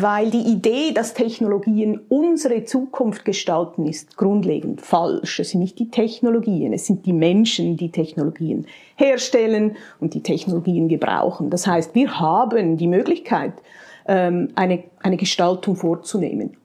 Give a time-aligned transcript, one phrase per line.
[0.00, 5.40] weil die Idee, dass Technologien unsere Zukunft gestalten, ist grundlegend falsch.
[5.40, 10.88] Es sind nicht die Technologien, es sind die Menschen, die Technologien herstellen und die Technologien
[10.88, 11.50] gebrauchen.
[11.50, 13.54] Das heißt, wir haben die Möglichkeit,
[14.06, 16.56] ähm, eine, eine Gestaltung vorzunehmen.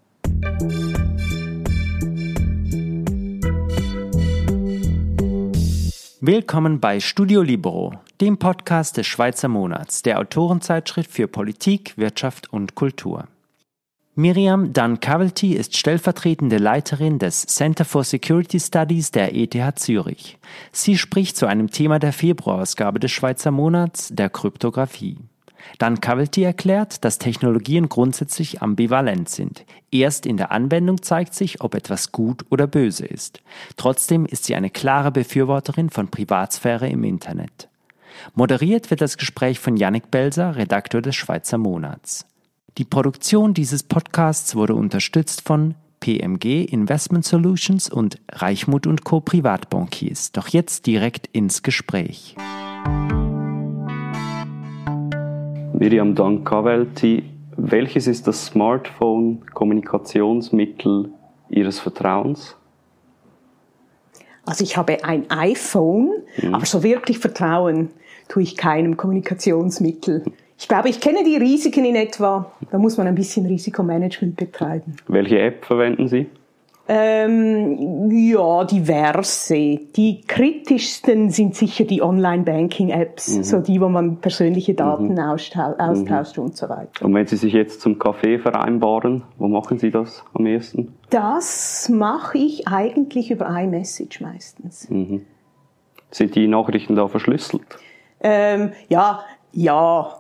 [6.22, 7.94] Willkommen bei Studio Libero,
[8.24, 13.28] dem Podcast des Schweizer Monats, der Autorenzeitschrift für Politik, Wirtschaft und Kultur.
[14.16, 20.38] Miriam Dunn-Cavalty ist stellvertretende Leiterin des Center for Security Studies der ETH Zürich.
[20.72, 25.18] Sie spricht zu einem Thema der Februarausgabe des Schweizer Monats, der Kryptographie.
[25.78, 29.66] Dann Cavalti erklärt, dass Technologien grundsätzlich ambivalent sind.
[29.92, 33.42] Erst in der Anwendung zeigt sich, ob etwas gut oder böse ist.
[33.76, 37.68] Trotzdem ist sie eine klare Befürworterin von Privatsphäre im Internet.
[38.36, 42.26] Moderiert wird das Gespräch von Yannick Belser, Redakteur des Schweizer Monats.
[42.78, 49.22] Die Produktion dieses Podcasts wurde unterstützt von PMG Investment Solutions und Reichmut Co.
[49.22, 50.32] Privatbankiers.
[50.32, 52.36] Doch jetzt direkt ins Gespräch.
[55.74, 57.24] Miriam Dankavelti,
[57.56, 61.12] welches ist das Smartphone-Kommunikationsmittel
[61.50, 62.58] Ihres Vertrauens?
[64.46, 66.10] Also ich habe ein iPhone,
[66.42, 66.56] mhm.
[66.56, 67.90] aber so wirklich Vertrauen
[68.34, 70.24] tue ich keinem Kommunikationsmittel.
[70.58, 72.52] Ich glaube, ich kenne die Risiken in etwa.
[72.72, 74.96] Da muss man ein bisschen Risikomanagement betreiben.
[75.08, 76.26] Welche App verwenden Sie?
[76.88, 79.80] Ähm, ja, diverse.
[79.96, 83.44] Die kritischsten sind sicher die Online-Banking-Apps, mhm.
[83.44, 85.20] so die, wo man persönliche Daten mhm.
[85.20, 86.44] austauscht mhm.
[86.44, 87.06] und so weiter.
[87.06, 90.94] Und wenn Sie sich jetzt zum Kaffee vereinbaren, wo machen Sie das am ehesten?
[91.12, 94.90] Das mache ich eigentlich über iMessage meistens.
[94.90, 95.22] Mhm.
[96.10, 97.64] Sind die Nachrichten da verschlüsselt?
[98.24, 100.20] Ähm, ja, ja.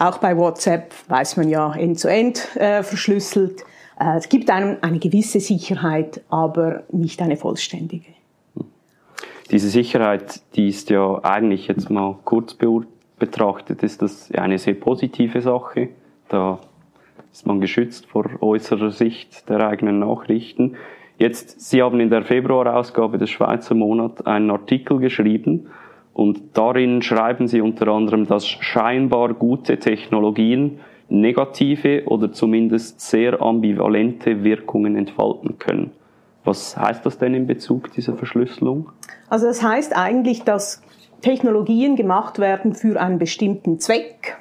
[0.00, 3.62] Auch bei WhatsApp weiß man ja end-zu-end -end, äh, verschlüsselt.
[3.98, 8.12] Äh, es gibt einem eine gewisse Sicherheit, aber nicht eine vollständige.
[9.50, 12.56] Diese Sicherheit, die ist ja eigentlich jetzt mal kurz
[13.18, 15.88] betrachtet, ist das eine sehr positive Sache.
[16.28, 16.58] Da
[17.32, 20.76] ist man geschützt vor äußerer Sicht der eigenen Nachrichten.
[21.18, 25.68] Jetzt, Sie haben in der Februarausgabe des Schweizer Monats einen Artikel geschrieben
[26.18, 34.42] und darin schreiben Sie unter anderem, dass scheinbar gute Technologien negative oder zumindest sehr ambivalente
[34.42, 35.92] Wirkungen entfalten können.
[36.42, 38.90] Was heißt das denn in Bezug dieser Verschlüsselung?
[39.28, 40.82] Also das heißt eigentlich, dass
[41.20, 44.38] Technologien gemacht werden für einen bestimmten Zweck.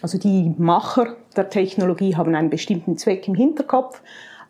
[0.00, 4.02] Also die Macher der Technologie haben einen bestimmten Zweck im Hinterkopf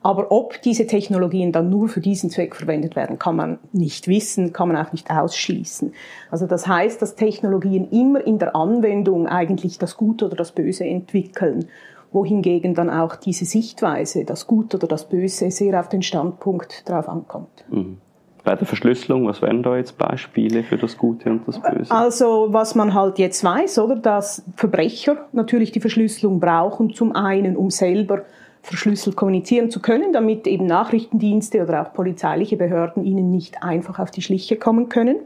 [0.03, 4.53] aber ob diese Technologien dann nur für diesen Zweck verwendet werden, kann man nicht wissen,
[4.53, 5.93] kann man auch nicht ausschließen.
[6.31, 10.85] Also das heißt, dass Technologien immer in der Anwendung eigentlich das Gute oder das Böse
[10.85, 11.69] entwickeln
[12.13, 17.09] wohingegen dann auch diese Sichtweise, das Gute oder das Böse, sehr auf den Standpunkt drauf
[17.09, 17.65] ankommt.
[17.69, 17.99] Mhm.
[18.45, 21.91] Bei der Verschlüsselung, was wären da jetzt Beispiele für das Gute und das Böse?
[21.91, 27.57] Also was man halt jetzt weiß, oder, dass Verbrecher natürlich die Verschlüsselung brauchen, zum einen,
[27.57, 28.23] um selber
[28.63, 34.11] verschlüsselt kommunizieren zu können, damit eben Nachrichtendienste oder auch polizeiliche Behörden ihnen nicht einfach auf
[34.11, 35.17] die Schliche kommen können.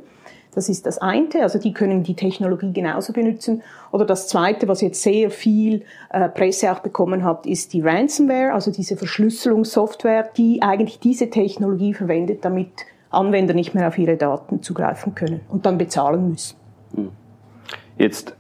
[0.54, 3.62] Das ist das eine, also die können die Technologie genauso benutzen.
[3.90, 8.52] Oder das zweite, was jetzt sehr viel äh, Presse auch bekommen hat, ist die Ransomware,
[8.52, 12.68] also diese Verschlüsselungssoftware, die eigentlich diese Technologie verwendet, damit
[13.08, 16.56] Anwender nicht mehr auf ihre Daten zugreifen können und dann bezahlen müssen.
[16.94, 17.08] Hm.
[17.96, 18.36] Jetzt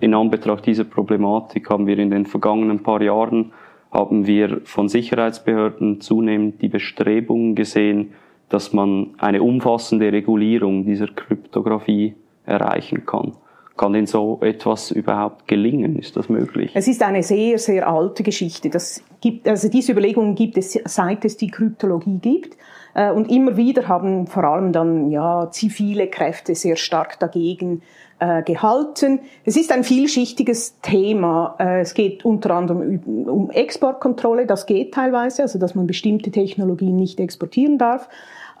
[0.00, 3.52] in Anbetracht dieser Problematik haben wir in den vergangenen paar Jahren
[3.92, 8.14] haben wir von Sicherheitsbehörden zunehmend die Bestrebungen gesehen,
[8.48, 12.14] dass man eine umfassende Regulierung dieser Kryptographie
[12.44, 13.32] erreichen kann.
[13.76, 15.98] Kann denn so etwas überhaupt gelingen?
[15.98, 16.72] Ist das möglich?
[16.74, 18.68] Es ist eine sehr, sehr alte Geschichte.
[18.68, 22.56] Das gibt, also diese Überlegungen gibt es, seit es die Kryptologie gibt.
[22.94, 27.82] Äh, und immer wieder haben vor allem dann ja zivile Kräfte sehr stark dagegen
[28.18, 29.20] äh, gehalten.
[29.44, 31.56] Es ist ein vielschichtiges Thema.
[31.58, 36.96] Äh, es geht unter anderem um Exportkontrolle, das geht teilweise, also dass man bestimmte Technologien
[36.96, 38.08] nicht exportieren darf.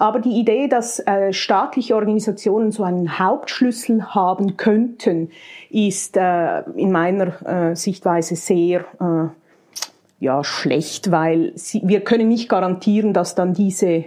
[0.02, 5.30] Aber die Idee, dass äh, staatliche Organisationen so einen Hauptschlüssel haben könnten,
[5.70, 9.28] ist äh, in meiner äh, Sichtweise sehr äh,
[10.18, 14.06] ja, schlecht, weil sie, wir können nicht garantieren, dass dann diese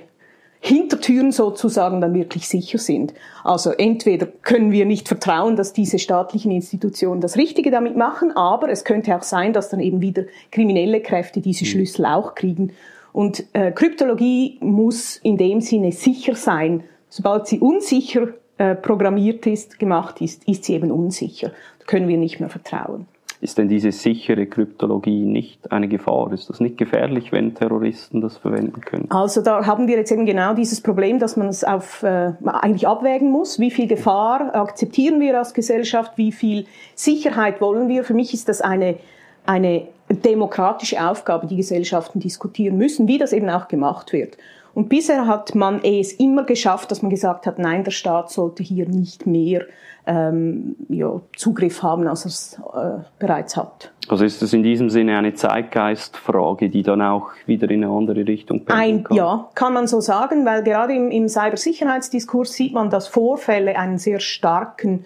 [0.59, 3.13] Hintertüren sozusagen dann wirklich sicher sind.
[3.45, 8.67] Also entweder können wir nicht vertrauen, dass diese staatlichen Institutionen das Richtige damit machen, aber
[8.67, 11.69] es könnte auch sein, dass dann eben wieder kriminelle Kräfte diese mhm.
[11.69, 12.73] Schlüssel auch kriegen.
[13.15, 16.83] Und äh, Kryptologie muss in dem Sinne sicher sein.
[17.07, 18.27] Sobald sie unsicher
[18.57, 21.51] äh, programmiert ist, gemacht ist, ist sie eben unsicher.
[21.79, 23.07] Da können wir nicht mehr vertrauen.
[23.39, 26.33] ist denn diese sichere Kryptologie nicht eine Gefahr?
[26.33, 29.09] Ist das nicht gefährlich, wenn Terroristen das verwenden können?
[29.11, 32.85] Also da haben wir jetzt eben genau dieses Problem, dass man es auf, äh, eigentlich
[32.85, 33.61] abwägen muss.
[33.61, 36.17] Wie viel Gefahr akzeptieren wir als Gesellschaft?
[36.17, 36.65] Wie viel
[36.95, 38.03] Sicherheit wollen wir?
[38.03, 38.97] Für mich ist das eine,
[39.45, 44.37] eine demokratische Aufgabe, die Gesellschaften diskutieren müssen, wie das eben auch gemacht wird.
[44.75, 48.61] Und bisher hat man es immer geschafft, dass man gesagt hat, nein, der Staat sollte
[48.61, 49.65] hier nicht mehr
[50.05, 53.93] ähm, ja, Zugriff haben, als er es äh, bereits hat.
[54.09, 58.27] Also ist das in diesem Sinne eine Zeitgeistfrage, die dann auch wieder in eine andere
[58.27, 59.17] Richtung pendeln kann?
[59.17, 63.97] ja, kann man so sagen, weil gerade im, im Cybersicherheitsdiskurs sieht man, dass Vorfälle einen
[63.97, 65.05] sehr starken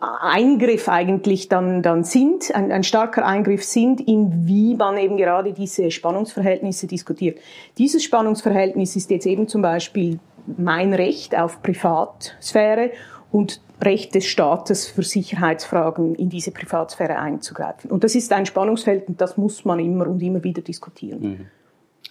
[0.00, 5.52] Eingriff eigentlich dann, dann sind, ein, ein starker Eingriff sind, in wie man eben gerade
[5.52, 7.38] diese Spannungsverhältnisse diskutiert.
[7.76, 10.20] Dieses Spannungsverhältnis ist jetzt eben zum Beispiel
[10.56, 12.92] mein Recht auf Privatsphäre
[13.32, 17.90] und Recht des Staates für Sicherheitsfragen in diese Privatsphäre einzugreifen.
[17.90, 21.20] Und das ist ein Spannungsfeld und das muss man immer und immer wieder diskutieren.
[21.20, 21.46] Mhm.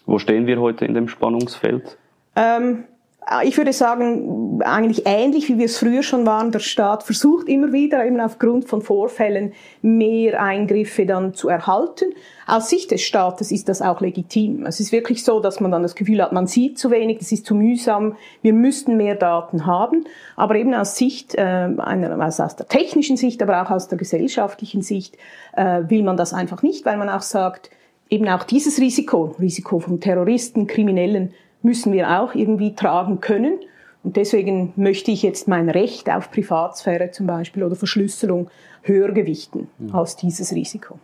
[0.06, 1.98] Wo stehen wir heute in dem Spannungsfeld?
[2.36, 2.86] Ähm,
[3.44, 6.52] ich würde sagen, eigentlich ähnlich wie wir es früher schon waren.
[6.52, 12.06] Der Staat versucht immer wieder, eben aufgrund von Vorfällen, mehr Eingriffe dann zu erhalten.
[12.46, 14.66] Aus Sicht des Staates ist das auch legitim.
[14.66, 17.32] Es ist wirklich so, dass man dann das Gefühl hat, man sieht zu wenig, das
[17.34, 20.06] ist zu mühsam, wir müssten mehr Daten haben.
[20.38, 23.98] Aber eben aus Sicht, äh, einer, also aus der technischen Sicht, aber auch aus der
[23.98, 25.18] gesellschaftlichen Sicht,
[25.54, 27.70] äh, will man das einfach nicht, weil man auch sagt,
[28.10, 31.34] eben auch dieses Risiko, Risiko von Terroristen, Kriminellen,
[31.68, 33.60] müssen wir auch irgendwie tragen können.
[34.04, 38.50] Und deswegen möchte ich jetzt mein Recht auf Privatsphäre zum Beispiel oder Verschlüsselung
[38.84, 39.94] höher gewichten mhm.
[39.94, 40.98] als dieses Risiko.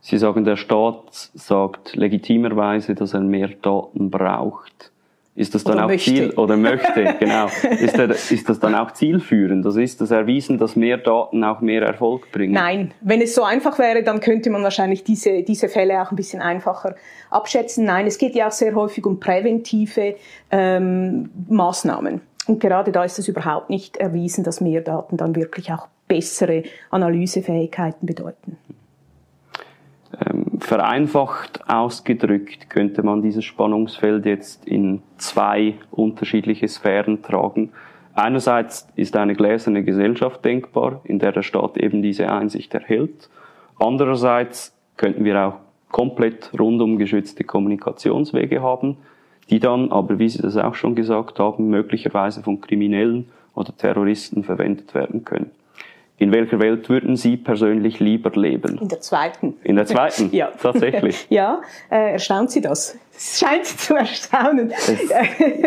[0.00, 4.92] Sie sagen, der Staat sagt legitimerweise, dass er mehr Daten braucht.
[5.36, 6.10] Ist das dann oder auch möchte.
[6.10, 7.48] Ziel oder möchte, genau.
[7.78, 9.66] Ist, der, ist das dann auch zielführend?
[9.66, 12.54] Also ist das erwiesen, dass mehr Daten auch mehr Erfolg bringen?
[12.54, 16.16] Nein, wenn es so einfach wäre, dann könnte man wahrscheinlich diese, diese Fälle auch ein
[16.16, 16.94] bisschen einfacher
[17.28, 17.84] abschätzen.
[17.84, 20.16] Nein, es geht ja auch sehr häufig um präventive
[20.50, 22.22] ähm, Maßnahmen.
[22.46, 26.62] Und gerade da ist es überhaupt nicht erwiesen, dass mehr Daten dann wirklich auch bessere
[26.90, 28.56] Analysefähigkeiten bedeuten.
[30.26, 37.72] Ähm, vereinfacht ausgedrückt könnte man dieses Spannungsfeld jetzt in zwei unterschiedliche Sphären tragen.
[38.14, 43.28] Einerseits ist eine gläserne Gesellschaft denkbar, in der der Staat eben diese Einsicht erhält.
[43.78, 45.54] Andererseits könnten wir auch
[45.90, 48.96] komplett rundum geschützte Kommunikationswege haben,
[49.50, 54.44] die dann aber, wie Sie das auch schon gesagt haben, möglicherweise von Kriminellen oder Terroristen
[54.44, 55.50] verwendet werden können.
[56.18, 58.78] In welcher Welt würden Sie persönlich lieber leben?
[58.78, 59.54] In der zweiten.
[59.62, 60.30] In der zweiten?
[60.32, 60.50] ja.
[60.60, 61.26] Tatsächlich?
[61.30, 61.60] ja.
[61.90, 62.96] Äh, erstaunt Sie das?
[63.14, 64.70] Es scheint zu erstaunen.
[64.70, 65.10] Es,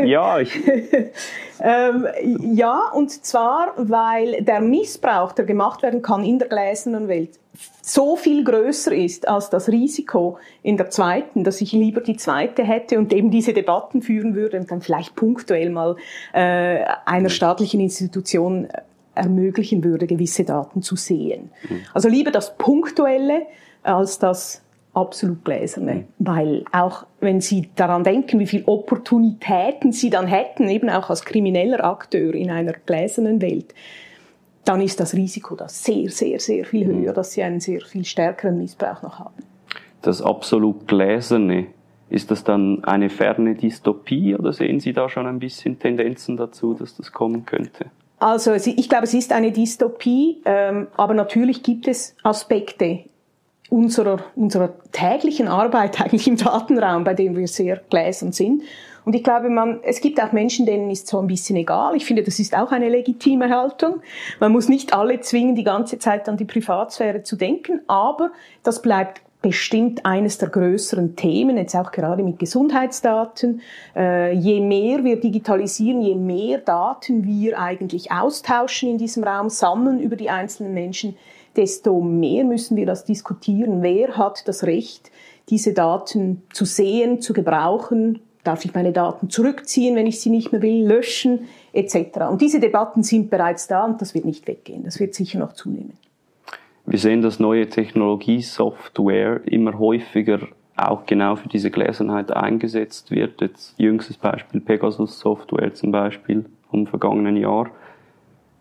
[0.03, 0.51] ja, ich.
[1.61, 2.07] ähm,
[2.53, 7.31] ja, und zwar, weil der Missbrauch, der gemacht werden kann in der gläsernen Welt,
[7.81, 12.63] so viel größer ist als das Risiko in der zweiten, dass ich lieber die zweite
[12.63, 15.95] hätte und eben diese Debatten führen würde und dann vielleicht punktuell mal
[16.33, 18.67] äh, einer staatlichen Institution
[19.19, 21.51] ermöglichen würde, gewisse Daten zu sehen.
[21.69, 21.81] Mhm.
[21.93, 23.43] Also lieber das Punktuelle
[23.83, 24.63] als das
[24.93, 25.93] absolut Gläserne.
[25.93, 26.05] Mhm.
[26.19, 31.23] Weil auch wenn Sie daran denken, wie viele Opportunitäten Sie dann hätten, eben auch als
[31.23, 33.73] krimineller Akteur in einer gläsernen Welt,
[34.65, 37.03] dann ist das Risiko da sehr, sehr, sehr viel mhm.
[37.03, 39.43] höher, dass Sie einen sehr viel stärkeren Missbrauch noch haben.
[40.01, 41.67] Das absolut Gläserne,
[42.09, 46.73] ist das dann eine ferne Dystopie oder sehen Sie da schon ein bisschen Tendenzen dazu,
[46.73, 47.85] dass das kommen könnte?
[48.19, 53.05] Also ich glaube, es ist eine Dystopie, ähm, aber natürlich gibt es Aspekte
[53.69, 58.63] unserer, unserer täglichen Arbeit eigentlich im Datenraum, bei dem wir sehr gläsern sind.
[59.05, 61.95] Und ich glaube, man, es gibt auch Menschen, denen ist so ein bisschen egal.
[61.95, 64.01] Ich finde, das ist auch eine legitime Haltung.
[64.39, 68.81] Man muss nicht alle zwingen, die ganze Zeit an die Privatsphäre zu denken, aber das
[68.81, 73.61] bleibt bestimmt eines der größeren Themen, jetzt auch gerade mit Gesundheitsdaten.
[73.95, 79.99] Äh, je mehr wir digitalisieren, je mehr Daten wir eigentlich austauschen in diesem Raum, sammeln
[80.01, 81.15] über die einzelnen Menschen,
[81.55, 83.81] desto mehr müssen wir das diskutieren.
[83.81, 85.09] Wer hat das Recht,
[85.49, 88.19] diese Daten zu sehen, zu gebrauchen?
[88.43, 92.29] Darf ich meine Daten zurückziehen, wenn ich sie nicht mehr will, löschen, etc.
[92.29, 94.83] Und diese Debatten sind bereits da und das wird nicht weggehen.
[94.83, 95.93] Das wird sicher noch zunehmen.
[96.89, 100.39] Wir sehen, dass neue Technologie, Software immer häufiger
[100.75, 103.41] auch genau für diese Gläsernheit eingesetzt wird.
[103.41, 107.69] Jetzt jüngstes Beispiel Pegasus Software zum Beispiel vom vergangenen Jahr.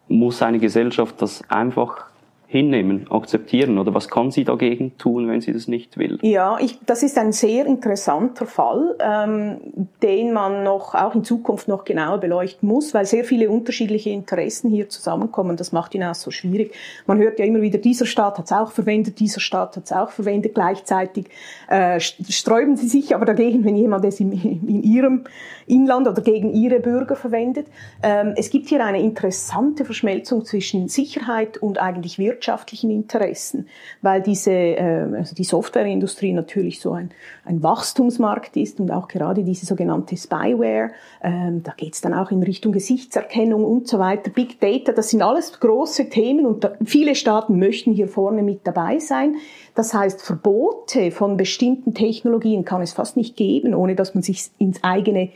[0.08, 2.07] Muss eine Gesellschaft das einfach
[2.50, 3.78] hinnehmen, akzeptieren?
[3.78, 6.18] Oder was kann sie dagegen tun, wenn sie das nicht will?
[6.22, 9.58] Ja, ich, das ist ein sehr interessanter Fall, ähm,
[10.02, 14.70] den man noch auch in Zukunft noch genauer beleuchten muss, weil sehr viele unterschiedliche Interessen
[14.70, 15.58] hier zusammenkommen.
[15.58, 16.74] Das macht ihn auch so schwierig.
[17.06, 19.92] Man hört ja immer wieder, dieser Staat hat es auch verwendet, dieser Staat hat es
[19.92, 20.54] auch verwendet.
[20.54, 21.26] Gleichzeitig
[21.68, 25.24] äh, sträuben sie sich aber dagegen, wenn jemand es in, in ihrem
[25.66, 27.66] Inland oder gegen ihre Bürger verwendet.
[28.02, 33.66] Ähm, es gibt hier eine interessante Verschmelzung zwischen Sicherheit und eigentlich Wirtschaft wirtschaftlichen Interessen,
[34.00, 37.10] weil diese, äh, also die Softwareindustrie natürlich so ein,
[37.44, 40.92] ein Wachstumsmarkt ist und auch gerade diese sogenannte Spyware,
[41.22, 45.10] ähm, da geht es dann auch in Richtung Gesichtserkennung und so weiter, Big Data, das
[45.10, 49.36] sind alles große Themen und viele Staaten möchten hier vorne mit dabei sein.
[49.74, 54.50] Das heißt, Verbote von bestimmten Technologien kann es fast nicht geben, ohne dass man sich
[54.58, 55.30] ins eigene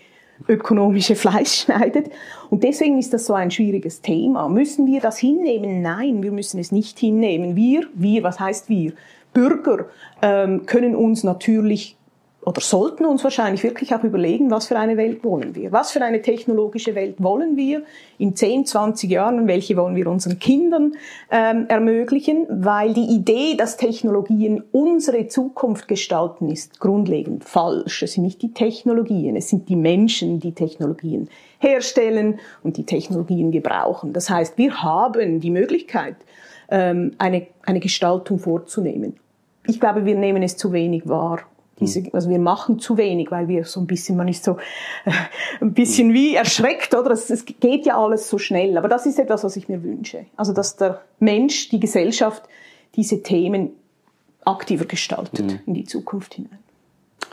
[0.48, 2.10] ökonomische Fleisch schneidet.
[2.50, 4.48] Und deswegen ist das so ein schwieriges Thema.
[4.48, 5.82] Müssen wir das hinnehmen?
[5.82, 7.56] Nein, wir müssen es nicht hinnehmen.
[7.56, 8.92] Wir, wir, was heißt wir?
[9.32, 9.86] Bürger
[10.20, 11.96] ähm, können uns natürlich
[12.44, 15.70] oder sollten uns wahrscheinlich wirklich auch überlegen, was für eine Welt wollen wir?
[15.70, 17.84] Was für eine technologische Welt wollen wir
[18.18, 20.94] in 10, 20 Jahren und welche wollen wir unseren Kindern
[21.30, 22.46] ähm, ermöglichen?
[22.50, 28.02] Weil die Idee, dass Technologien unsere Zukunft gestalten, ist grundlegend falsch.
[28.02, 31.28] Es sind nicht die Technologien, es sind die Menschen, die Technologien
[31.60, 34.12] herstellen und die Technologien gebrauchen.
[34.12, 36.16] Das heißt, wir haben die Möglichkeit,
[36.72, 39.14] ähm, eine, eine Gestaltung vorzunehmen.
[39.68, 41.38] Ich glaube, wir nehmen es zu wenig wahr
[41.82, 42.10] diese, hm.
[42.12, 44.56] also wir machen zu wenig, weil wir so ein bisschen, man ist so
[45.04, 45.12] äh,
[45.60, 47.10] ein bisschen wie erschreckt, oder?
[47.10, 48.78] Es, es geht ja alles so schnell.
[48.78, 50.26] Aber das ist etwas, was ich mir wünsche.
[50.36, 52.42] Also, dass der Mensch, die Gesellschaft
[52.94, 53.70] diese Themen
[54.44, 55.60] aktiver gestaltet mhm.
[55.66, 56.58] in die Zukunft hinein.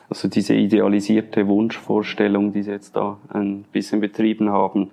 [0.10, 4.90] Also diese idealisierte Wunschvorstellung, die Sie jetzt da ein bisschen betrieben haben,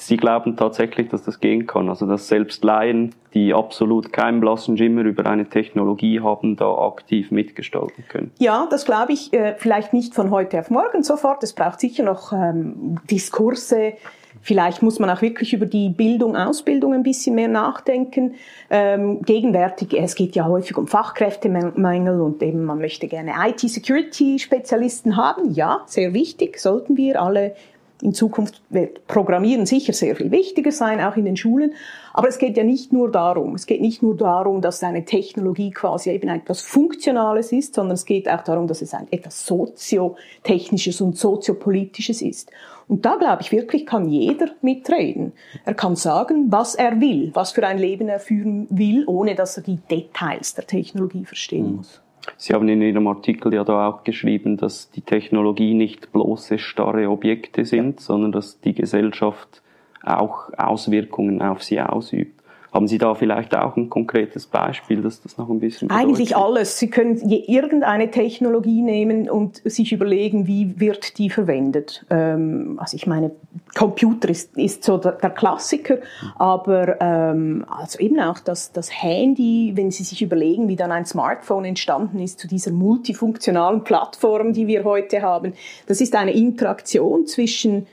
[0.00, 1.88] Sie glauben tatsächlich, dass das gehen kann.
[1.88, 7.30] Also dass selbst Laien, die absolut keinen blassen Schimmer über eine Technologie haben, da aktiv
[7.30, 8.30] mitgestalten können.
[8.38, 11.42] Ja, das glaube ich äh, vielleicht nicht von heute auf morgen sofort.
[11.42, 13.94] Es braucht sicher noch ähm, Diskurse.
[14.40, 18.34] Vielleicht muss man auch wirklich über die Bildung, Ausbildung ein bisschen mehr nachdenken.
[18.70, 25.52] Ähm, gegenwärtig, es geht ja häufig um Fachkräftemängel und eben man möchte gerne IT-Security-Spezialisten haben.
[25.52, 27.54] Ja, sehr wichtig, sollten wir alle
[28.00, 31.74] in Zukunft wird Programmieren sicher sehr viel wichtiger sein, auch in den Schulen.
[32.12, 33.54] Aber es geht ja nicht nur darum.
[33.54, 38.04] Es geht nicht nur darum, dass eine Technologie quasi eben etwas Funktionales ist, sondern es
[38.04, 42.50] geht auch darum, dass es ein etwas soziotechnisches und soziopolitisches ist.
[42.86, 45.32] Und da glaube ich wirklich, kann jeder mitreden.
[45.64, 49.56] Er kann sagen, was er will, was für ein Leben er führen will, ohne dass
[49.56, 51.76] er die Details der Technologie verstehen mhm.
[51.76, 52.00] muss.
[52.36, 57.08] Sie haben in Ihrem Artikel ja da auch geschrieben, dass die Technologie nicht bloße starre
[57.10, 59.62] Objekte sind, sondern dass die Gesellschaft
[60.02, 62.37] auch Auswirkungen auf sie ausübt.
[62.78, 66.06] Haben Sie da vielleicht auch ein konkretes Beispiel, dass das noch ein bisschen bedeutet?
[66.06, 66.78] Eigentlich alles.
[66.78, 72.06] Sie können irgendeine Technologie nehmen und sich überlegen, wie wird die verwendet.
[72.08, 73.32] Ähm, also ich meine,
[73.74, 75.98] Computer ist, ist so der, Klassiker,
[76.36, 81.04] aber ähm, also eben auch das, das Handy, wenn Sie sich überlegen, wie dann ein
[81.04, 85.52] Smartphone entstanden ist zu dieser multifunktionalen Plattform, die wir heute haben,
[85.88, 87.88] das ist eine Interaktion zwischen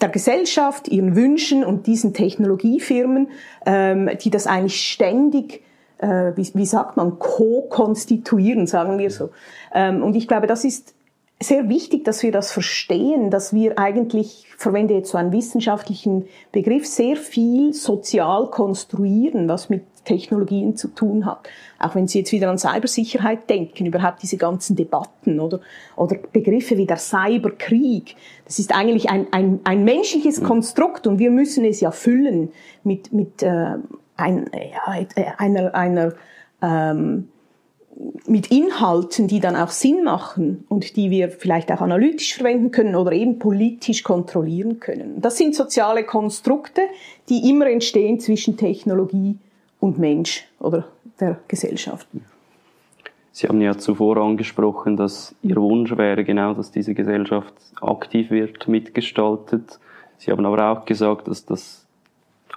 [0.00, 3.28] der Gesellschaft, ihren Wünschen und diesen Technologiefirmen,
[3.66, 5.62] ähm, die das eigentlich ständig,
[5.98, 9.30] äh, wie, wie sagt man, co-konstituieren, sagen wir so.
[9.74, 10.94] Ähm, und ich glaube, das ist
[11.40, 16.86] sehr wichtig, dass wir das verstehen, dass wir eigentlich, verwende jetzt so einen wissenschaftlichen Begriff,
[16.86, 21.48] sehr viel sozial konstruieren, was mit Technologien zu tun hat.
[21.78, 25.60] Auch wenn Sie jetzt wieder an Cybersicherheit denken, überhaupt diese ganzen Debatten oder,
[25.96, 28.16] oder Begriffe wie der Cyberkrieg.
[28.46, 32.50] Das ist eigentlich ein, ein, ein menschliches Konstrukt und wir müssen es ja füllen
[32.84, 33.74] mit, mit äh,
[34.16, 36.14] ein, ja, einer, einer
[36.62, 37.28] ähm,
[38.26, 42.94] mit Inhalten, die dann auch Sinn machen und die wir vielleicht auch analytisch verwenden können
[42.94, 45.20] oder eben politisch kontrollieren können.
[45.20, 46.82] Das sind soziale Konstrukte,
[47.28, 49.38] die immer entstehen zwischen Technologie
[49.80, 50.84] und Mensch oder
[51.20, 52.06] der Gesellschaft.
[53.32, 58.66] Sie haben ja zuvor angesprochen, dass Ihr Wunsch wäre genau, dass diese Gesellschaft aktiv wird,
[58.66, 59.78] mitgestaltet.
[60.16, 61.86] Sie haben aber auch gesagt, dass das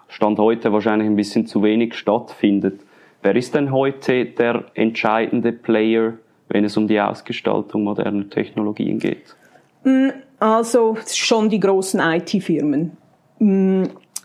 [0.07, 2.81] Stand heute wahrscheinlich ein bisschen zu wenig stattfindet.
[3.21, 6.13] Wer ist denn heute der entscheidende Player,
[6.49, 9.35] wenn es um die Ausgestaltung moderner Technologien geht?
[9.83, 10.09] Mm,
[10.39, 12.97] also schon die großen IT-Firmen.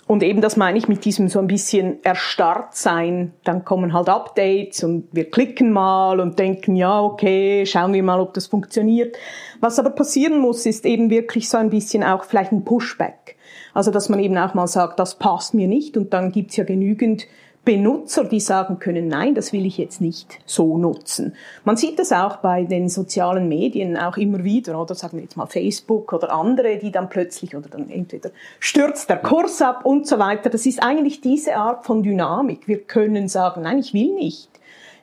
[0.06, 3.32] Und eben das meine ich mit diesem so ein bisschen erstarrt sein.
[3.42, 8.20] Dann kommen halt Updates und wir klicken mal und denken, ja, okay, schauen wir mal,
[8.20, 9.16] ob das funktioniert.
[9.60, 13.36] Was aber passieren muss, ist eben wirklich so ein bisschen auch vielleicht ein Pushback.
[13.74, 16.64] Also, dass man eben auch mal sagt, das passt mir nicht und dann gibt's ja
[16.64, 17.26] genügend
[17.66, 21.34] Benutzer, die sagen können, nein, das will ich jetzt nicht so nutzen.
[21.64, 25.36] Man sieht das auch bei den sozialen Medien auch immer wieder, oder sagen wir jetzt
[25.36, 28.30] mal Facebook oder andere, die dann plötzlich oder dann entweder
[28.60, 30.48] stürzt der Kurs ab und so weiter.
[30.48, 32.68] Das ist eigentlich diese Art von Dynamik.
[32.68, 34.48] Wir können sagen, nein, ich will nicht.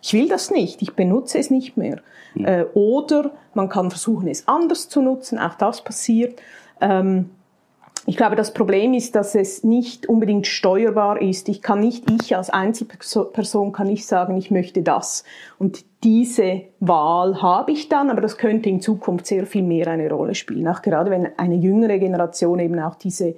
[0.02, 0.82] Ich will das nicht.
[0.82, 2.00] Ich benutze es nicht mehr.
[2.34, 2.66] Mhm.
[2.76, 5.38] Oder man kann versuchen, es anders zu nutzen.
[5.38, 6.42] Auch das passiert.
[6.80, 7.30] Ähm,
[8.06, 11.48] ich glaube, das Problem ist, dass es nicht unbedingt steuerbar ist.
[11.48, 15.24] Ich kann nicht, ich als Einzelperson kann nicht sagen, ich möchte das.
[15.58, 20.10] Und diese Wahl habe ich dann, aber das könnte in Zukunft sehr viel mehr eine
[20.10, 20.68] Rolle spielen.
[20.68, 23.36] Auch gerade wenn eine jüngere Generation eben auch diese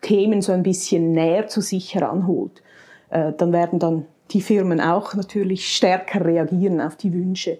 [0.00, 2.62] Themen so ein bisschen näher zu sich heranholt,
[3.10, 7.58] äh, dann werden dann die Firmen auch natürlich stärker reagieren auf die Wünsche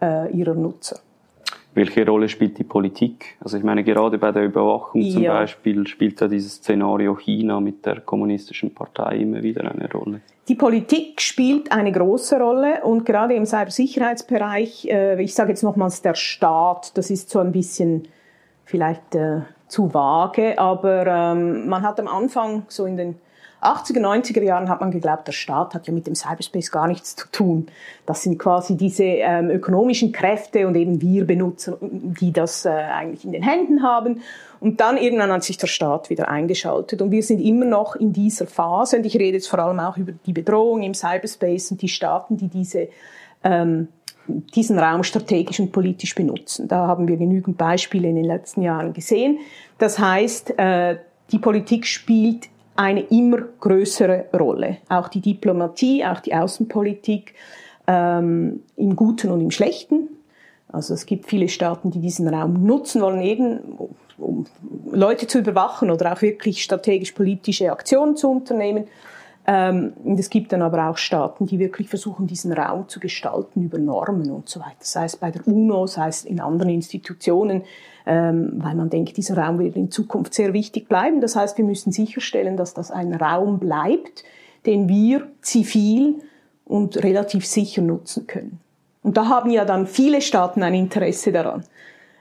[0.00, 1.00] äh, ihrer Nutzer.
[1.74, 3.36] Welche Rolle spielt die Politik?
[3.40, 5.32] Also ich meine, gerade bei der Überwachung zum ja.
[5.32, 10.20] Beispiel spielt ja dieses Szenario China mit der kommunistischen Partei immer wieder eine Rolle.
[10.48, 16.00] Die Politik spielt eine große Rolle und gerade im Cybersicherheitsbereich, äh, ich sage jetzt nochmals
[16.00, 18.08] der Staat, das ist so ein bisschen
[18.64, 23.14] vielleicht äh, zu vage, aber ähm, man hat am Anfang so in den
[23.62, 27.16] 80er, 90er Jahren hat man geglaubt, der Staat hat ja mit dem Cyberspace gar nichts
[27.16, 27.66] zu tun.
[28.06, 33.24] Das sind quasi diese ähm, ökonomischen Kräfte und eben wir Benutzer, die das äh, eigentlich
[33.24, 34.22] in den Händen haben.
[34.60, 37.02] Und dann irgendwann hat sich der Staat wieder eingeschaltet.
[37.02, 38.98] Und wir sind immer noch in dieser Phase.
[38.98, 42.36] Und ich rede jetzt vor allem auch über die Bedrohung im Cyberspace und die Staaten,
[42.36, 42.88] die diese
[43.44, 43.88] ähm,
[44.28, 46.68] diesen Raum strategisch und politisch benutzen.
[46.68, 49.38] Da haben wir genügend Beispiele in den letzten Jahren gesehen.
[49.78, 50.98] Das heißt, äh,
[51.32, 52.48] die Politik spielt
[52.78, 54.78] eine immer größere Rolle.
[54.88, 57.34] Auch die Diplomatie, auch die Außenpolitik,
[57.88, 60.08] ähm, im Guten und im Schlechten.
[60.70, 63.60] Also es gibt viele Staaten, die diesen Raum nutzen wollen, eben
[64.18, 64.46] um
[64.92, 68.84] Leute zu überwachen oder auch wirklich strategisch-politische Aktionen zu unternehmen.
[69.46, 73.62] Ähm, und es gibt dann aber auch Staaten, die wirklich versuchen, diesen Raum zu gestalten
[73.62, 74.76] über Normen und so weiter.
[74.80, 77.62] Sei es bei der UNO, sei es in anderen Institutionen,
[78.08, 81.20] weil man denkt, dieser Raum wird in Zukunft sehr wichtig bleiben.
[81.20, 84.24] Das heißt, wir müssen sicherstellen, dass das ein Raum bleibt,
[84.64, 86.16] den wir zivil
[86.64, 88.60] und relativ sicher nutzen können.
[89.02, 91.64] Und da haben ja dann viele Staaten ein Interesse daran,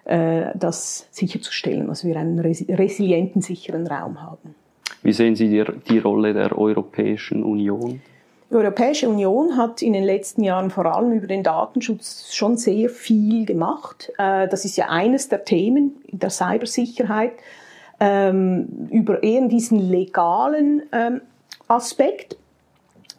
[0.05, 4.55] äh, das sicherzustellen, dass wir einen resilienten, sicheren Raum haben.
[5.03, 8.01] Wie sehen Sie die Rolle der Europäischen Union?
[8.49, 12.89] Die Europäische Union hat in den letzten Jahren vor allem über den Datenschutz schon sehr
[12.89, 14.11] viel gemacht.
[14.17, 17.33] Äh, das ist ja eines der Themen der Cybersicherheit.
[17.99, 21.21] Ähm, über eher diesen legalen ähm,
[21.67, 22.37] Aspekt.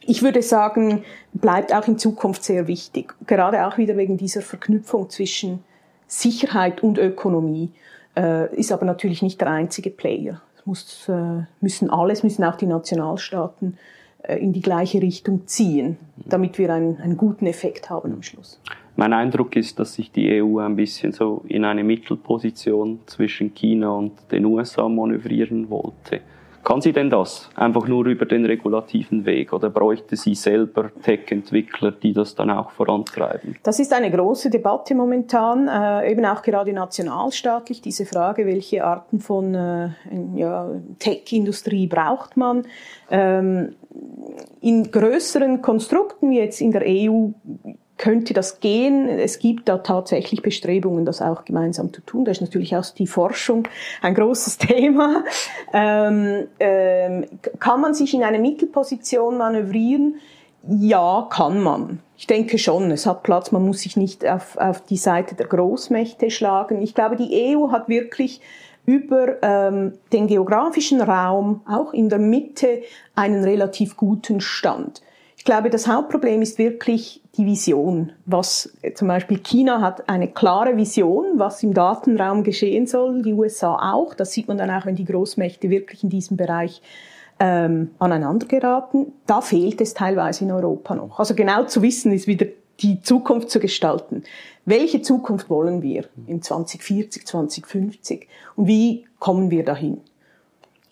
[0.00, 3.14] Ich würde sagen, bleibt auch in Zukunft sehr wichtig.
[3.26, 5.64] Gerade auch wieder wegen dieser Verknüpfung zwischen
[6.06, 7.70] Sicherheit und Ökonomie.
[8.16, 12.66] Äh, ist aber natürlich nicht der einzige Player muss, äh, müssen alles, müssen auch die
[12.66, 13.78] Nationalstaaten
[14.26, 18.60] in die gleiche Richtung ziehen, damit wir einen, einen guten Effekt haben am Schluss.
[18.96, 23.90] Mein Eindruck ist, dass sich die EU ein bisschen so in eine Mittelposition zwischen China
[23.90, 26.20] und den USA manövrieren wollte.
[26.68, 27.48] Kann sie denn das?
[27.54, 29.54] Einfach nur über den regulativen Weg?
[29.54, 33.56] Oder bräuchte sie selber Tech-Entwickler, die das dann auch vorantreiben?
[33.62, 39.18] Das ist eine große Debatte momentan, äh, eben auch gerade nationalstaatlich, diese Frage, welche Arten
[39.18, 39.88] von äh,
[40.34, 42.66] ja, Tech-Industrie braucht man.
[43.10, 43.74] Ähm,
[44.60, 47.30] in größeren Konstrukten wie jetzt in der EU
[47.98, 49.08] könnte das gehen.
[49.08, 52.24] Es gibt da tatsächlich Bestrebungen, das auch gemeinsam zu tun.
[52.24, 53.68] Da ist natürlich auch die Forschung
[54.00, 55.24] ein großes Thema.
[55.72, 57.26] Ähm, ähm,
[57.58, 60.16] kann man sich in eine Mittelposition manövrieren?
[60.66, 62.00] Ja, kann man.
[62.16, 65.46] Ich denke schon, es hat Platz, man muss sich nicht auf, auf die Seite der
[65.46, 66.82] Großmächte schlagen.
[66.82, 68.40] Ich glaube, die EU hat wirklich
[68.84, 72.82] über ähm, den geografischen Raum auch in der Mitte
[73.14, 75.02] einen relativ guten Stand.
[75.48, 78.12] Ich glaube, das Hauptproblem ist wirklich die Vision.
[78.26, 83.94] Was zum Beispiel China hat eine klare Vision, was im Datenraum geschehen soll, die USA
[83.94, 84.12] auch.
[84.12, 86.82] Das sieht man dann auch, wenn die Großmächte wirklich in diesem Bereich
[87.40, 89.14] ähm, aneinander geraten.
[89.24, 91.18] Da fehlt es teilweise in Europa noch.
[91.18, 92.44] Also genau zu wissen ist wieder
[92.80, 94.24] die Zukunft zu gestalten.
[94.66, 100.02] Welche Zukunft wollen wir in 2040, 2050 und wie kommen wir dahin?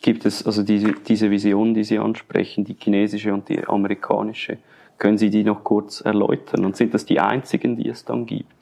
[0.01, 4.59] Gibt es also diese, diese Vision, die Sie ansprechen, die chinesische und die amerikanische.
[4.99, 6.65] Können Sie die noch kurz erläutern?
[6.65, 8.53] Und sind das die einzigen, die es dann gibt?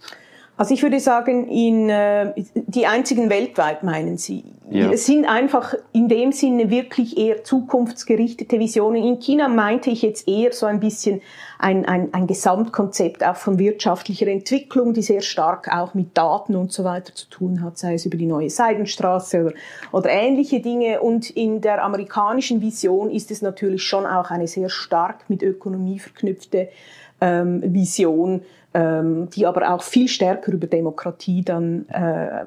[0.56, 4.44] Also ich würde sagen, in, äh, die einzigen weltweit meinen Sie.
[4.70, 4.92] Ja.
[4.92, 9.02] Es sind einfach in dem Sinne wirklich eher zukunftsgerichtete Visionen.
[9.02, 11.22] In China meinte ich jetzt eher so ein bisschen
[11.58, 16.72] ein, ein, ein Gesamtkonzept auch von wirtschaftlicher Entwicklung, die sehr stark auch mit Daten und
[16.72, 19.54] so weiter zu tun hat, sei es über die neue Seidenstraße oder,
[19.90, 21.00] oder ähnliche Dinge.
[21.00, 25.98] Und in der amerikanischen Vision ist es natürlich schon auch eine sehr stark mit Ökonomie
[25.98, 26.68] verknüpfte
[27.20, 28.42] ähm, Vision,
[28.76, 32.44] die aber auch viel stärker über Demokratie dann äh,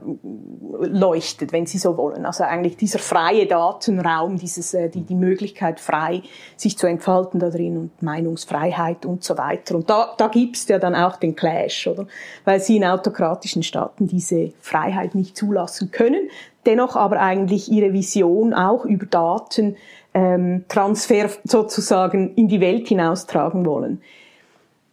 [0.81, 2.25] leuchtet, wenn Sie so wollen.
[2.25, 6.23] Also eigentlich dieser freie Datenraum, dieses, äh, die, die Möglichkeit frei
[6.57, 9.75] sich zu entfalten da drin und Meinungsfreiheit und so weiter.
[9.75, 12.07] Und da, da gibt's ja dann auch den Clash, oder?
[12.43, 16.29] Weil Sie in autokratischen Staaten diese Freiheit nicht zulassen können,
[16.65, 19.77] dennoch aber eigentlich Ihre Vision auch über Daten
[20.13, 24.01] ähm, Transfer sozusagen in die Welt hinaustragen wollen.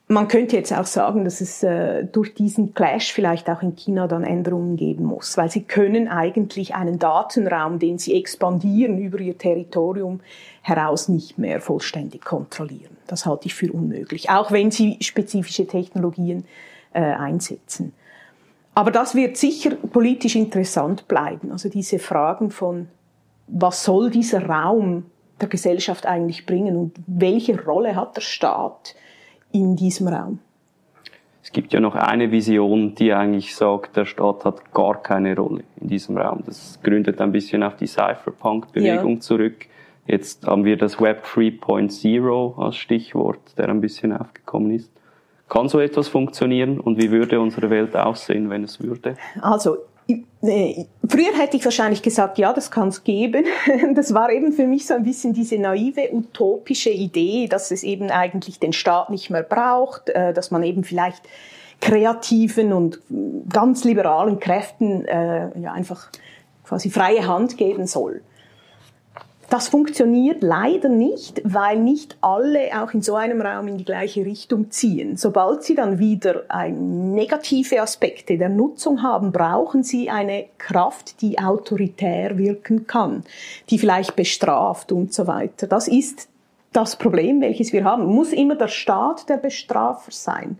[0.07, 4.07] Man könnte jetzt auch sagen, dass es äh, durch diesen Clash vielleicht auch in China
[4.07, 9.39] dann Änderungen geben muss, weil sie können eigentlich einen Datenraum, den sie expandieren über ihr
[9.39, 10.21] Territorium
[10.61, 12.99] heraus, nicht mehr vollständig kontrollieren.
[13.07, 16.45] Das halte ich für unmöglich, auch wenn sie spezifische Technologien
[16.93, 17.95] äh, einsetzen.
[18.75, 21.51] Aber das wird sicher politisch interessant bleiben.
[21.51, 22.89] Also diese Fragen von,
[23.47, 25.07] was soll dieser Raum
[25.41, 28.95] der Gesellschaft eigentlich bringen und welche Rolle hat der Staat?
[29.55, 30.41] In diesem Raum.
[31.43, 35.63] Es gibt ja noch eine Vision, die eigentlich sagt, der Staat hat gar keine Rolle
[35.81, 36.43] in diesem Raum.
[36.45, 39.21] Das gründet ein bisschen auf die Cypherpunk-Bewegung ja.
[39.21, 39.67] zurück.
[40.07, 44.91] Jetzt haben wir das Web 3.0 als Stichwort, der ein bisschen aufgekommen ist.
[45.49, 49.17] Kann so etwas funktionieren und wie würde unsere Welt aussehen, wenn es würde?
[49.41, 49.77] Also
[50.43, 53.47] Früher hätte ich wahrscheinlich gesagt, ja, das kann es geben.
[53.95, 58.11] Das war eben für mich so ein bisschen diese naive, utopische Idee, dass es eben
[58.11, 61.23] eigentlich den Staat nicht mehr braucht, äh, dass man eben vielleicht
[61.81, 63.01] kreativen und
[63.51, 66.11] ganz liberalen Kräften äh, ja, einfach
[66.65, 68.23] quasi freie Hand geben soll.
[69.51, 74.25] Das funktioniert leider nicht, weil nicht alle auch in so einem Raum in die gleiche
[74.25, 75.17] Richtung ziehen.
[75.17, 82.39] Sobald sie dann wieder negative Aspekte der Nutzung haben, brauchen sie eine Kraft, die autoritär
[82.39, 83.25] wirken kann,
[83.71, 85.67] die vielleicht bestraft und so weiter.
[85.67, 86.29] Das ist
[86.73, 88.07] das Problem, welches wir haben.
[88.07, 90.59] Muss immer der Staat der Bestrafer sein?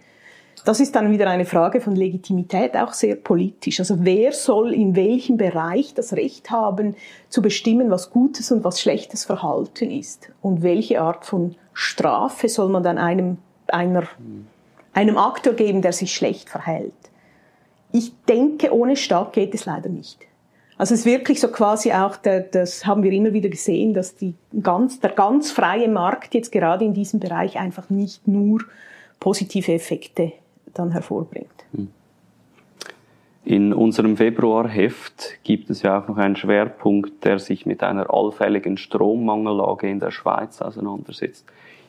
[0.65, 3.81] Das ist dann wieder eine Frage von Legitimität, auch sehr politisch.
[3.81, 6.97] Also wer soll in welchem Bereich das Recht haben,
[7.29, 10.31] zu bestimmen, was gutes und was schlechtes Verhalten ist?
[10.41, 13.37] Und welche Art von Strafe soll man dann einem,
[13.69, 14.05] einer,
[14.95, 16.95] einem Aktor geben, der sich schlecht verhält?
[17.93, 20.19] Ich denke, ohne Staat geht es leider nicht.
[20.79, 24.17] Also es ist wirklich so quasi auch, der, das haben wir immer wieder gesehen, dass
[24.17, 28.63] die ganz, der ganz freie Markt jetzt gerade in diesem Bereich einfach nicht nur
[29.21, 30.33] positive Effekte
[30.75, 31.65] dann hervorbringt.
[31.73, 31.89] Hm.
[33.45, 38.79] In unserem Februarheft gibt es ja auch noch einen Schwerpunkt, der sich mit einer allfälligen
[38.79, 41.47] Strommangellage in der Schweiz auseinandersetzt.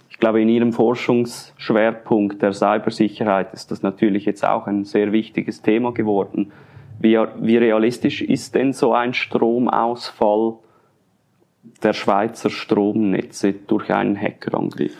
[0.09, 5.61] Ich glaube, in Ihrem Forschungsschwerpunkt der Cybersicherheit ist das natürlich jetzt auch ein sehr wichtiges
[5.61, 6.51] Thema geworden.
[6.99, 10.55] Wie, wie realistisch ist denn so ein Stromausfall
[11.83, 14.97] der Schweizer Stromnetze durch einen Hackerangriff?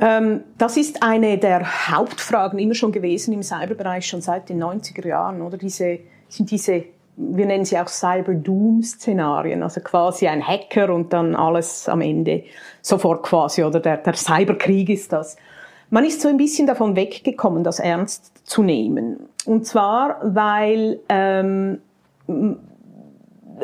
[0.00, 5.06] Ähm, das ist eine der Hauptfragen immer schon gewesen im Cyberbereich, schon seit den 90er
[5.06, 5.58] Jahren, oder?
[5.58, 6.84] Diese, sind diese,
[7.16, 12.44] wir nennen sie auch Cyber-Doom-Szenarien, also quasi ein Hacker und dann alles am Ende
[12.80, 15.36] sofort quasi, oder der, der Cyberkrieg ist das.
[15.90, 19.28] Man ist so ein bisschen davon weggekommen, das ernst zu nehmen.
[19.44, 21.80] Und zwar, weil ähm,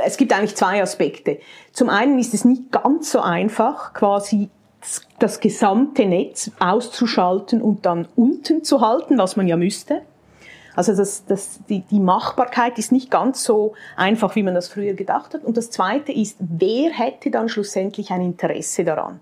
[0.05, 1.38] es gibt eigentlich zwei Aspekte.
[1.72, 4.51] Zum einen ist es nicht ganz so einfach, quasi
[5.18, 10.03] das gesamte Netz auszuschalten und dann unten zu halten, was man ja müsste.
[10.77, 14.92] Also das, das, die, die Machbarkeit ist nicht ganz so einfach, wie man das früher
[14.92, 15.42] gedacht hat.
[15.42, 19.20] Und das Zweite ist, wer hätte dann schlussendlich ein Interesse daran?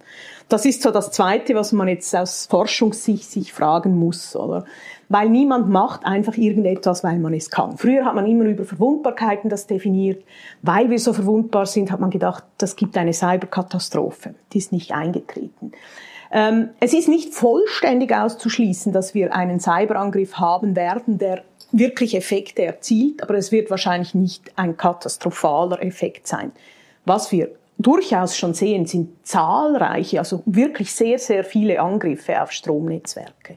[0.49, 4.65] Das ist so das Zweite, was man jetzt aus Forschungssicht sich fragen muss, oder?
[5.09, 7.77] Weil niemand macht einfach irgendetwas, weil man es kann.
[7.77, 10.25] Früher hat man immer über Verwundbarkeiten das definiert.
[10.63, 14.35] Weil wir so verwundbar sind, hat man gedacht, das gibt eine Cyberkatastrophe.
[14.53, 15.73] Die ist nicht eingetreten.
[16.33, 22.65] Ähm, es ist nicht vollständig auszuschließen, dass wir einen Cyberangriff haben werden, der wirklich Effekte
[22.65, 26.53] erzielt, aber es wird wahrscheinlich nicht ein katastrophaler Effekt sein.
[27.05, 33.57] Was wir durchaus schon sehen, sind zahlreiche, also wirklich sehr, sehr viele Angriffe auf Stromnetzwerke.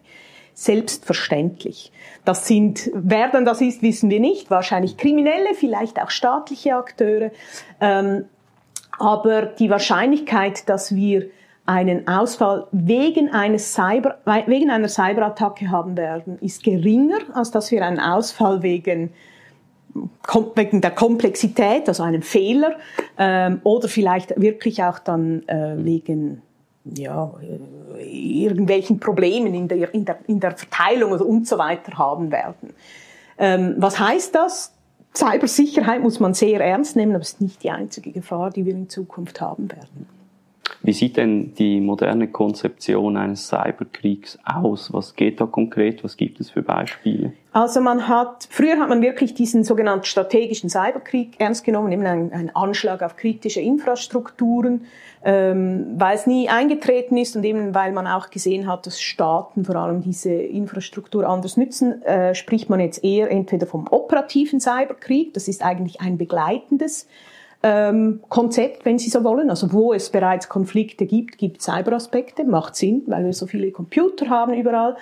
[0.59, 1.91] Selbstverständlich.
[2.25, 4.49] Das sind, wer denn das ist, wissen wir nicht.
[4.49, 7.29] Wahrscheinlich Kriminelle, vielleicht auch staatliche Akteure.
[7.79, 8.25] Ähm,
[8.97, 11.29] aber die Wahrscheinlichkeit, dass wir
[11.67, 14.17] einen Ausfall wegen, eines Cyber,
[14.47, 19.13] wegen einer Cyberattacke haben werden, ist geringer, als dass wir einen Ausfall wegen,
[20.55, 22.77] wegen der Komplexität, also einem Fehler,
[23.19, 26.41] ähm, oder vielleicht wirklich auch dann äh, wegen
[26.95, 31.97] ja, äh, irgendwelchen Problemen in der, in, der, in der Verteilung oder und so weiter
[31.97, 32.73] haben werden.
[33.37, 34.73] Ähm, was heißt das?
[35.15, 38.73] Cybersicherheit muss man sehr ernst nehmen, aber es ist nicht die einzige Gefahr, die wir
[38.73, 40.07] in Zukunft haben werden.
[40.83, 44.93] Wie sieht denn die moderne Konzeption eines Cyberkriegs aus?
[44.93, 46.03] Was geht da konkret?
[46.03, 47.33] Was gibt es für Beispiele?
[47.51, 52.31] Also man hat, früher hat man wirklich diesen sogenannten strategischen Cyberkrieg ernst genommen, eben ein,
[52.31, 54.85] ein Anschlag auf kritische Infrastrukturen,
[55.27, 59.65] ähm, weil es nie eingetreten ist und eben weil man auch gesehen hat, dass Staaten
[59.65, 65.33] vor allem diese Infrastruktur anders nützen, äh, spricht man jetzt eher entweder vom operativen Cyberkrieg,
[65.33, 67.09] das ist eigentlich ein begleitendes
[67.61, 69.49] ähm, Konzept, wenn Sie so wollen.
[69.49, 74.29] Also wo es bereits Konflikte gibt, gibt Cyberaspekte, macht Sinn, weil wir so viele Computer
[74.29, 74.95] haben überall.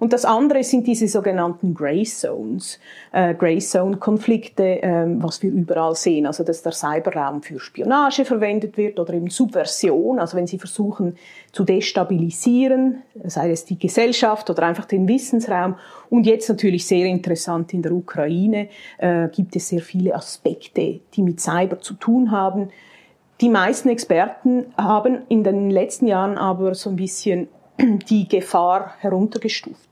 [0.00, 2.80] Und das andere sind diese sogenannten Grey Zones,
[3.12, 6.26] äh, Grey Zone Konflikte, äh, was wir überall sehen.
[6.26, 11.16] Also dass der Cyberraum für Spionage verwendet wird oder eben Subversion, also wenn sie versuchen
[11.52, 15.76] zu destabilisieren, sei es die Gesellschaft oder einfach den Wissensraum.
[16.08, 21.22] Und jetzt natürlich sehr interessant in der Ukraine äh, gibt es sehr viele Aspekte, die
[21.22, 22.70] mit Cyber zu tun haben.
[23.42, 27.48] Die meisten Experten haben in den letzten Jahren aber so ein bisschen
[28.08, 29.89] die Gefahr heruntergestuft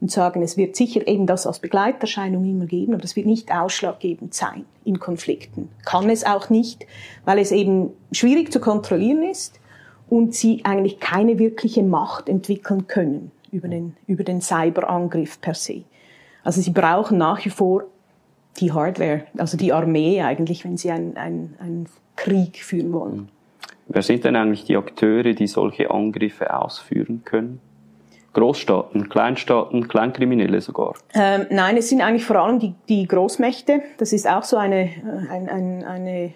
[0.00, 3.52] und sagen, es wird sicher eben das als Begleiterscheinung immer geben, aber das wird nicht
[3.52, 5.68] ausschlaggebend sein in Konflikten.
[5.84, 6.86] Kann es auch nicht,
[7.24, 9.58] weil es eben schwierig zu kontrollieren ist
[10.08, 15.84] und sie eigentlich keine wirkliche Macht entwickeln können über den, über den Cyberangriff per se.
[16.44, 17.84] Also sie brauchen nach wie vor
[18.60, 23.28] die Hardware, also die Armee eigentlich, wenn sie einen, einen, einen Krieg führen wollen.
[23.88, 27.60] Wer sind denn eigentlich die Akteure, die solche Angriffe ausführen können?
[28.36, 30.94] Großstaaten, Kleinstaaten, Kleinkriminelle sogar?
[31.14, 33.80] Ähm, nein, es sind eigentlich vor allem die, die Großmächte.
[33.96, 36.34] Das ist auch so eine, äh, ein, ein, eine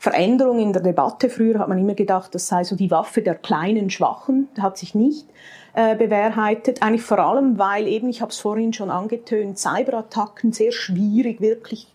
[0.00, 1.28] Veränderung in der Debatte.
[1.28, 4.48] Früher hat man immer gedacht, das sei so die Waffe der kleinen Schwachen.
[4.56, 5.28] Das hat sich nicht
[5.74, 6.82] äh, bewahrheitet.
[6.82, 11.86] Eigentlich vor allem, weil eben, ich habe es vorhin schon angetönt, Cyberattacken sehr schwierig wirklich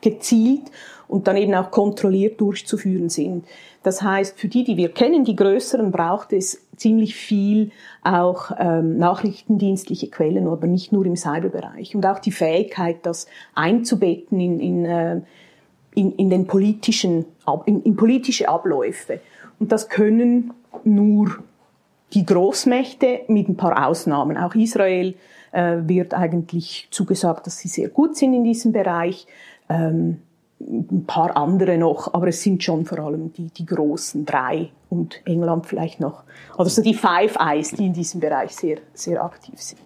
[0.00, 0.70] gezielt
[1.08, 3.44] und dann eben auch kontrolliert durchzuführen sind.
[3.84, 7.70] Das heißt, für die, die wir kennen, die größeren, braucht es ziemlich viel
[8.02, 11.94] auch ähm, nachrichtendienstliche Quellen, aber nicht nur im Cyberbereich.
[11.94, 15.20] Und auch die Fähigkeit, das einzubetten in, in, äh,
[15.94, 17.26] in, in den politischen,
[17.66, 19.20] in, in politische Abläufe.
[19.60, 21.44] Und das können nur
[22.14, 24.38] die Großmächte mit ein paar Ausnahmen.
[24.38, 25.14] Auch Israel
[25.52, 29.26] äh, wird eigentlich zugesagt, dass sie sehr gut sind in diesem Bereich.
[29.68, 30.22] Ähm,
[30.60, 35.20] ein paar andere noch, aber es sind schon vor allem die, die großen drei und
[35.26, 36.22] England vielleicht noch.
[36.56, 39.80] Also die Five Eyes, die in diesem Bereich sehr, sehr aktiv sind.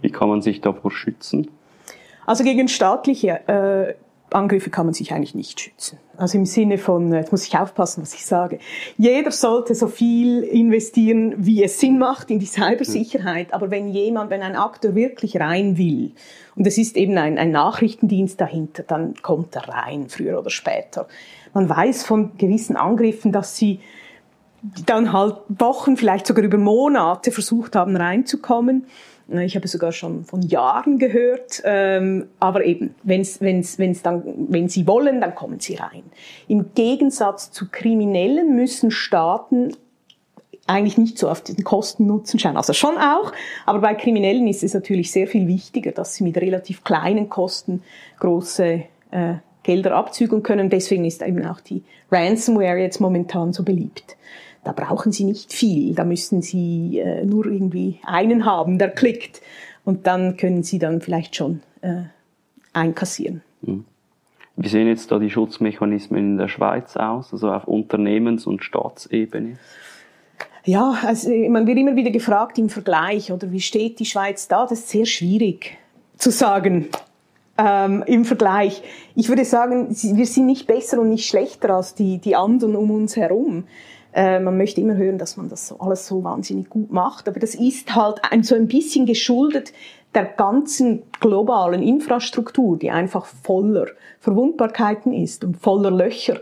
[0.00, 1.50] Wie kann man sich davor schützen?
[2.26, 3.94] Also gegen staatliche äh,
[4.30, 5.98] Angriffe kann man sich eigentlich nicht schützen.
[6.16, 8.58] Also im Sinne von, äh, jetzt muss ich aufpassen, was ich sage.
[8.96, 13.54] Jeder sollte so viel investieren, wie es Sinn macht in die Cybersicherheit.
[13.54, 16.12] Aber wenn jemand, wenn ein Akteur wirklich rein will,
[16.56, 21.06] und es ist eben ein, ein Nachrichtendienst dahinter, dann kommt er rein, früher oder später.
[21.54, 23.80] Man weiß von gewissen Angriffen, dass sie
[24.86, 28.86] dann halt Wochen, vielleicht sogar über Monate versucht haben reinzukommen.
[29.30, 34.70] Ich habe sogar schon von Jahren gehört, ähm, aber eben, wenn's, wenn's, wenn's dann, wenn
[34.70, 36.02] sie wollen, dann kommen sie rein.
[36.46, 39.74] Im Gegensatz zu Kriminellen müssen Staaten
[40.66, 42.56] eigentlich nicht so auf den Kosten-Nutzen schauen.
[42.56, 43.32] Also schon auch,
[43.66, 47.82] aber bei Kriminellen ist es natürlich sehr viel wichtiger, dass sie mit relativ kleinen Kosten
[48.20, 50.70] große äh, Gelder abzügeln können.
[50.70, 54.16] Deswegen ist eben auch die Ransomware jetzt momentan so beliebt.
[54.68, 59.40] Da brauchen Sie nicht viel, da müssen Sie äh, nur irgendwie einen haben, der klickt
[59.86, 62.02] und dann können Sie dann vielleicht schon äh,
[62.74, 63.40] einkassieren.
[63.62, 63.86] Mhm.
[64.56, 69.56] Wie sehen jetzt da die Schutzmechanismen in der Schweiz aus, also auf Unternehmens- und Staatsebene?
[70.66, 74.64] Ja, also man wird immer wieder gefragt im Vergleich, oder wie steht die Schweiz da?
[74.64, 75.78] Das ist sehr schwierig
[76.18, 76.90] zu sagen
[77.56, 78.82] ähm, im Vergleich.
[79.14, 82.90] Ich würde sagen, wir sind nicht besser und nicht schlechter als die, die anderen um
[82.90, 83.64] uns herum.
[84.18, 87.54] Äh, man möchte immer hören, dass man das alles so wahnsinnig gut macht, aber das
[87.54, 89.72] ist halt ein, so ein bisschen geschuldet
[90.12, 93.86] der ganzen globalen Infrastruktur, die einfach voller
[94.18, 96.40] Verwundbarkeiten ist und voller Löcher.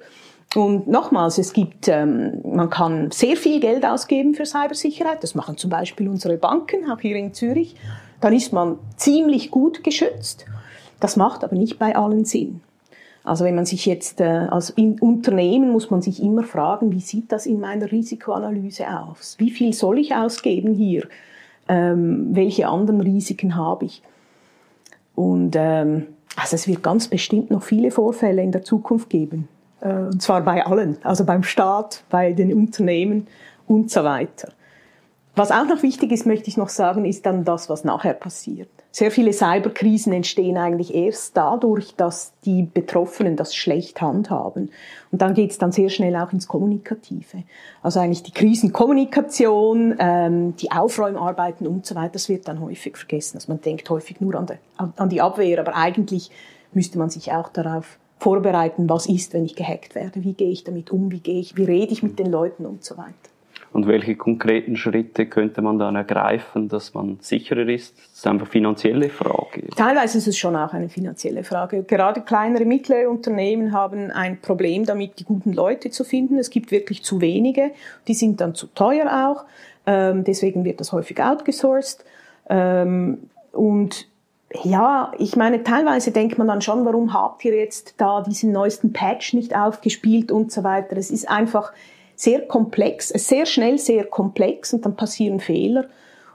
[0.55, 5.23] Und nochmals, es gibt, ähm, man kann sehr viel Geld ausgeben für Cybersicherheit.
[5.23, 7.77] Das machen zum Beispiel unsere Banken, auch hier in Zürich.
[8.23, 10.47] Dann ist man ziemlich gut geschützt.
[10.99, 12.63] Das macht aber nicht bei allen Sinn.
[13.27, 17.33] Also wenn man sich jetzt äh, als Unternehmen muss man sich immer fragen, wie sieht
[17.33, 19.35] das in meiner Risikoanalyse aus?
[19.39, 21.09] Wie viel soll ich ausgeben hier?
[21.69, 24.01] Ähm, welche anderen Risiken habe ich?
[25.17, 29.49] Und ähm, also es wird ganz bestimmt noch viele Vorfälle in der Zukunft geben.
[29.81, 33.27] Äh, und zwar bei allen, also beim Staat, bei den Unternehmen
[33.67, 34.53] und so weiter.
[35.35, 38.71] Was auch noch wichtig ist, möchte ich noch sagen, ist dann das, was nachher passiert.
[38.97, 44.71] Sehr viele Cyberkrisen entstehen eigentlich erst dadurch, dass die Betroffenen das schlecht handhaben.
[45.13, 47.43] Und dann geht es dann sehr schnell auch ins Kommunikative.
[47.83, 53.37] Also eigentlich die Krisenkommunikation, ähm, die Aufräumarbeiten und so weiter, das wird dann häufig vergessen.
[53.37, 56.31] Also man denkt häufig nur an, die, an die Abwehr, aber eigentlich
[56.73, 60.65] müsste man sich auch darauf vorbereiten, was ist, wenn ich gehackt werde, wie gehe ich
[60.65, 63.13] damit um, wie gehe ich, wie rede ich mit den Leuten und so weiter.
[63.77, 67.95] Und welche konkreten Schritte könnte man dann ergreifen, dass man sicherer ist?
[67.99, 69.69] Das ist einfach finanzielle Frage.
[69.77, 71.83] Teilweise ist es schon auch eine finanzielle Frage.
[71.83, 76.39] Gerade kleinere, mittlere Unternehmen haben ein Problem damit, die guten Leute zu finden.
[76.39, 77.73] Es gibt wirklich zu wenige.
[78.09, 79.45] Die sind dann zu teuer auch.
[79.85, 82.03] Ähm, deswegen wird das häufig outgesourced.
[82.49, 84.09] Ähm, und
[84.65, 88.95] ja, ich meine, teilweise denkt man dann schon, warum habt ihr jetzt da diesen neuesten
[88.95, 90.97] Patch nicht aufgespielt und so weiter.
[90.97, 91.75] Es ist einfach,
[92.17, 95.87] sehr komplex, sehr schnell sehr komplex und dann passieren Fehler.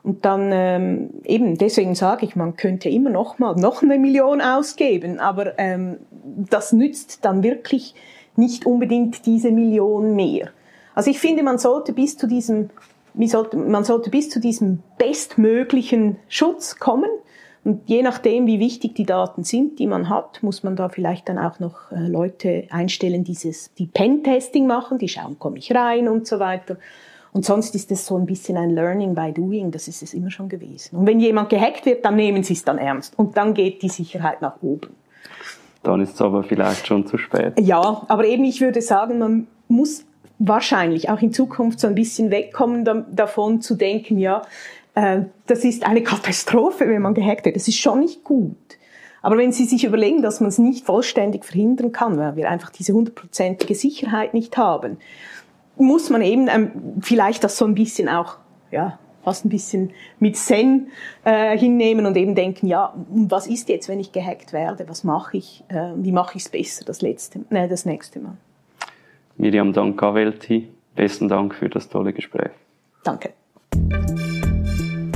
[0.04, 4.42] Und dann ähm, eben, deswegen sage ich, man könnte immer noch mal noch eine Million
[4.42, 7.94] ausgeben, aber ähm, das nützt dann wirklich
[8.36, 10.50] nicht unbedingt diese Million mehr.
[10.96, 12.70] Also ich finde, man sollte bis zu diesem,
[13.26, 17.10] sollte, man sollte bis zu diesem bestmöglichen Schutz kommen.
[17.64, 21.30] Und je nachdem, wie wichtig die Daten sind, die man hat, muss man da vielleicht
[21.30, 26.08] dann auch noch äh, Leute einstellen, dieses, die Pen-Testing machen, die schauen, komme ich rein
[26.08, 26.78] und so weiter.
[27.34, 30.32] Und sonst ist es so ein bisschen ein Learning by doing, das ist es immer
[30.32, 30.98] schon gewesen.
[30.98, 33.18] Und wenn jemand gehackt wird, dann nehmen sie es dann ernst.
[33.18, 34.90] Und dann geht die Sicherheit nach oben.
[35.84, 37.54] Dann ist es aber vielleicht schon zu spät.
[37.60, 40.04] Ja, aber eben ich würde sagen, man muss
[40.40, 44.42] wahrscheinlich auch in Zukunft so ein bisschen wegkommen davon zu denken, ja,
[44.94, 47.56] das ist eine Katastrophe, wenn man gehackt wird.
[47.56, 48.58] Das ist schon nicht gut.
[49.22, 52.72] Aber wenn Sie sich überlegen, dass man es nicht vollständig verhindern kann, weil wir einfach
[52.72, 54.98] diese hundertprozentige Sicherheit nicht haben,
[55.78, 58.38] muss man eben ähm, vielleicht das so ein bisschen auch,
[58.72, 60.88] ja, fast ein bisschen mit Zen
[61.24, 64.90] äh, hinnehmen und eben denken, ja, was ist jetzt, wenn ich gehackt werde?
[64.90, 65.64] Was mache ich?
[65.68, 68.38] Äh, wie mache ich es besser das letzte, äh, das nächste Mal?
[69.38, 72.52] Miriam Dankavelti, besten Dank für das tolle Gespräch.
[73.04, 73.34] Danke.